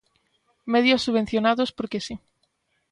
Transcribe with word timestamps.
Medios 0.73 1.03
subvencionados 1.05 1.69
porque 1.77 2.03
si. 2.05 2.15